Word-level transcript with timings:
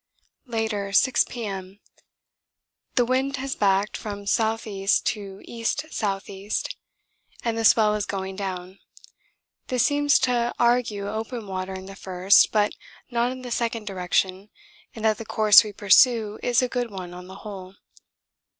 Later, 0.47 0.91
6 0.91 1.25
P.M. 1.29 1.79
The 2.95 3.05
wind 3.05 3.35
has 3.35 3.55
backed 3.55 3.95
from 3.95 4.23
S.E. 4.23 4.87
to 5.03 5.41
E.S.E. 5.45 6.51
and 7.45 7.55
the 7.55 7.63
swell 7.63 7.93
is 7.93 8.07
going 8.07 8.35
down 8.35 8.79
this 9.67 9.85
seems 9.85 10.17
to 10.21 10.55
argue 10.57 11.07
open 11.07 11.45
water 11.45 11.75
in 11.75 11.85
the 11.85 11.95
first 11.95 12.51
but 12.51 12.73
not 13.11 13.31
in 13.31 13.43
the 13.43 13.51
second 13.51 13.85
direction 13.85 14.49
and 14.95 15.05
that 15.05 15.19
the 15.19 15.23
course 15.23 15.63
we 15.63 15.71
pursue 15.71 16.39
is 16.41 16.63
a 16.63 16.67
good 16.67 16.89
one 16.89 17.13
on 17.13 17.27
the 17.27 17.35
whole. 17.45 17.75